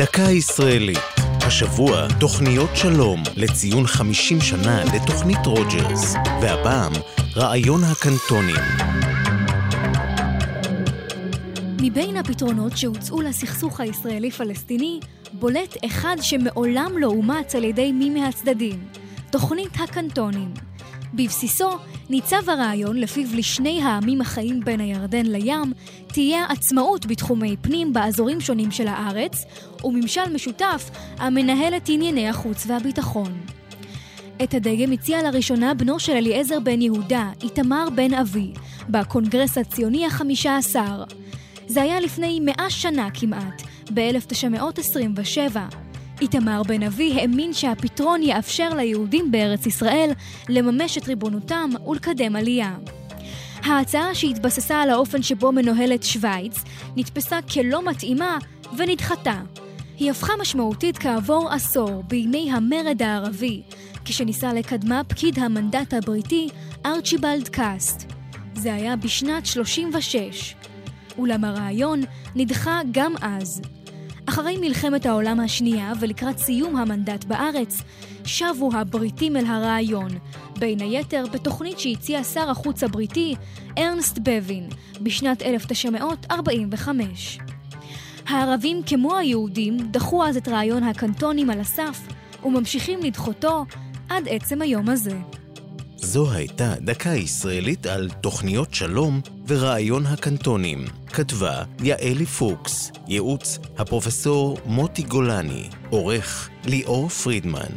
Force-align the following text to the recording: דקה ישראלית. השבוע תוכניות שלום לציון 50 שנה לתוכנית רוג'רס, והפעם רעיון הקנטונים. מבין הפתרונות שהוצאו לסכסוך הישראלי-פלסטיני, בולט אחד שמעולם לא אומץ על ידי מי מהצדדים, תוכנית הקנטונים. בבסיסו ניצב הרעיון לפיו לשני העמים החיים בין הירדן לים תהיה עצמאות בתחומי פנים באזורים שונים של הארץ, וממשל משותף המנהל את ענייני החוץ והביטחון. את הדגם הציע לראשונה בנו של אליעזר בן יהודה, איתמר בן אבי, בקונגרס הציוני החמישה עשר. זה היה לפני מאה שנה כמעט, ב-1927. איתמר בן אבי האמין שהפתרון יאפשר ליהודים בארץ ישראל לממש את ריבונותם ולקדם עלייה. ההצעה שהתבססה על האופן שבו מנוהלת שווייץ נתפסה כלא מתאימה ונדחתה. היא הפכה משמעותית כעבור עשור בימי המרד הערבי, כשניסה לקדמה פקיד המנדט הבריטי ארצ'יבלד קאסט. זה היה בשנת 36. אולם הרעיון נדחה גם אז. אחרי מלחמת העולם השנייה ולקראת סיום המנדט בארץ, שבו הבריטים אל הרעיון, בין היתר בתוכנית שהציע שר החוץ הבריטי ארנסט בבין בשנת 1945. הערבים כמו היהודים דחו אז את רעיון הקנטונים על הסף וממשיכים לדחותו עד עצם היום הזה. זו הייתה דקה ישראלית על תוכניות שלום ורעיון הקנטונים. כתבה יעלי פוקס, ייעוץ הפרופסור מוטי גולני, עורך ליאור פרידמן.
דקה 0.00 0.22
ישראלית. 0.22 0.98
השבוע 1.46 2.06
תוכניות 2.20 2.70
שלום 2.74 3.22
לציון 3.36 3.86
50 3.86 4.40
שנה 4.40 4.84
לתוכנית 4.84 5.46
רוג'רס, 5.46 6.14
והפעם 6.42 6.92
רעיון 7.36 7.80
הקנטונים. 7.84 8.64
מבין 11.80 12.16
הפתרונות 12.16 12.76
שהוצאו 12.76 13.20
לסכסוך 13.20 13.80
הישראלי-פלסטיני, 13.80 15.00
בולט 15.32 15.76
אחד 15.86 16.16
שמעולם 16.20 16.92
לא 16.98 17.06
אומץ 17.06 17.54
על 17.54 17.64
ידי 17.64 17.92
מי 17.92 18.10
מהצדדים, 18.10 18.84
תוכנית 19.30 19.72
הקנטונים. 19.80 20.69
בבסיסו 21.14 21.70
ניצב 22.10 22.50
הרעיון 22.50 22.96
לפיו 22.96 23.28
לשני 23.34 23.82
העמים 23.82 24.20
החיים 24.20 24.60
בין 24.64 24.80
הירדן 24.80 25.26
לים 25.26 25.72
תהיה 26.06 26.44
עצמאות 26.48 27.06
בתחומי 27.06 27.56
פנים 27.62 27.92
באזורים 27.92 28.40
שונים 28.40 28.70
של 28.70 28.88
הארץ, 28.88 29.44
וממשל 29.84 30.34
משותף 30.34 30.90
המנהל 31.18 31.76
את 31.76 31.88
ענייני 31.88 32.28
החוץ 32.28 32.66
והביטחון. 32.66 33.40
את 34.42 34.54
הדגם 34.54 34.92
הציע 34.92 35.22
לראשונה 35.22 35.74
בנו 35.74 36.00
של 36.00 36.12
אליעזר 36.12 36.60
בן 36.60 36.82
יהודה, 36.82 37.30
איתמר 37.42 37.88
בן 37.94 38.14
אבי, 38.14 38.52
בקונגרס 38.88 39.58
הציוני 39.58 40.06
החמישה 40.06 40.56
עשר. 40.56 41.04
זה 41.66 41.82
היה 41.82 42.00
לפני 42.00 42.40
מאה 42.40 42.70
שנה 42.70 43.08
כמעט, 43.14 43.62
ב-1927. 43.94 45.89
איתמר 46.20 46.62
בן 46.62 46.82
אבי 46.82 47.20
האמין 47.20 47.52
שהפתרון 47.52 48.22
יאפשר 48.22 48.74
ליהודים 48.74 49.30
בארץ 49.30 49.66
ישראל 49.66 50.10
לממש 50.48 50.98
את 50.98 51.08
ריבונותם 51.08 51.70
ולקדם 51.88 52.36
עלייה. 52.36 52.76
ההצעה 53.62 54.14
שהתבססה 54.14 54.82
על 54.82 54.90
האופן 54.90 55.22
שבו 55.22 55.52
מנוהלת 55.52 56.02
שווייץ 56.02 56.64
נתפסה 56.96 57.38
כלא 57.42 57.90
מתאימה 57.90 58.38
ונדחתה. 58.76 59.40
היא 59.98 60.10
הפכה 60.10 60.32
משמעותית 60.40 60.98
כעבור 60.98 61.52
עשור 61.52 62.02
בימי 62.02 62.50
המרד 62.52 63.02
הערבי, 63.02 63.62
כשניסה 64.04 64.52
לקדמה 64.52 65.04
פקיד 65.04 65.38
המנדט 65.38 65.94
הבריטי 65.94 66.48
ארצ'יבלד 66.86 67.48
קאסט. 67.48 68.12
זה 68.54 68.74
היה 68.74 68.96
בשנת 68.96 69.46
36. 69.46 70.54
אולם 71.18 71.44
הרעיון 71.44 72.02
נדחה 72.34 72.80
גם 72.92 73.12
אז. 73.22 73.62
אחרי 74.30 74.56
מלחמת 74.60 75.06
העולם 75.06 75.40
השנייה 75.40 75.92
ולקראת 76.00 76.38
סיום 76.38 76.76
המנדט 76.76 77.24
בארץ, 77.24 77.82
שבו 78.24 78.70
הבריטים 78.74 79.36
אל 79.36 79.46
הרעיון, 79.46 80.18
בין 80.58 80.80
היתר 80.80 81.24
בתוכנית 81.32 81.78
שהציע 81.78 82.24
שר 82.24 82.50
החוץ 82.50 82.82
הבריטי 82.82 83.34
ארנסט 83.78 84.18
בבין 84.22 84.68
בשנת 85.02 85.42
1945. 85.42 87.38
הערבים 88.26 88.82
כמו 88.86 89.16
היהודים 89.16 89.76
דחו 89.90 90.24
אז 90.24 90.36
את 90.36 90.48
רעיון 90.48 90.82
הקנטונים 90.82 91.50
על 91.50 91.60
הסף 91.60 91.98
וממשיכים 92.44 93.00
לדחותו 93.02 93.64
עד 94.08 94.28
עצם 94.28 94.62
היום 94.62 94.88
הזה. 94.88 95.16
זו 95.96 96.32
הייתה 96.32 96.74
דקה 96.80 97.10
ישראלית 97.10 97.86
על 97.86 98.10
תוכניות 98.20 98.74
שלום 98.74 99.20
ורעיון 99.50 100.06
הקנטונים. 100.06 100.84
כתבה 101.06 101.62
יעלי 101.82 102.26
פוקס, 102.26 102.92
ייעוץ 103.08 103.58
הפרופסור 103.78 104.58
מוטי 104.66 105.02
גולני, 105.02 105.68
עורך 105.90 106.48
ליאור 106.64 107.08
פרידמן. 107.08 107.70